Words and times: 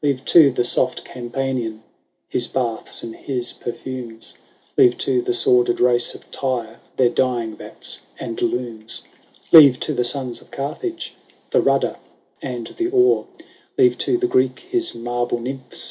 Leave 0.00 0.24
to 0.24 0.48
the 0.52 0.62
soft 0.62 1.04
Campanian 1.04 1.82
His 2.28 2.46
baths 2.46 3.02
and 3.02 3.16
his 3.16 3.52
perfumes; 3.52 4.32
Leave 4.78 4.96
to 4.98 5.20
the 5.22 5.34
sordid 5.34 5.80
race 5.80 6.14
of 6.14 6.30
Tyre 6.30 6.78
Their 6.96 7.08
dyeing 7.08 7.56
vats 7.56 7.98
and 8.20 8.40
looms: 8.40 9.02
Leave 9.50 9.80
to 9.80 9.92
the 9.92 10.04
sons 10.04 10.40
of 10.40 10.52
Carthage 10.52 11.14
The 11.50 11.60
rudder 11.60 11.96
and 12.40 12.72
the 12.78 12.90
oar: 12.90 13.26
Leave 13.76 13.98
to 14.06 14.16
the 14.16 14.28
Greek 14.28 14.60
his 14.60 14.94
marble 14.94 15.40
Nymphs 15.40 15.90